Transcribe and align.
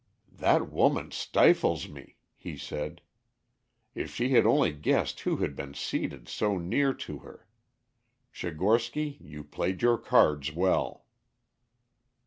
"That 0.33 0.71
woman 0.71 1.11
stifles 1.11 1.87
me," 1.87 2.17
he 2.35 2.57
said. 2.57 3.01
"If 3.93 4.15
she 4.15 4.29
had 4.29 4.47
only 4.47 4.71
guessed 4.71 5.19
who 5.19 5.37
had 5.37 5.55
been 5.55 5.75
seated 5.75 6.27
so 6.27 6.57
near 6.57 6.91
to 7.05 7.19
her! 7.19 7.47
Tchigorsky, 8.33 9.17
you 9.21 9.43
played 9.43 9.83
your 9.83 9.99
cards 9.99 10.51
well." 10.53 11.05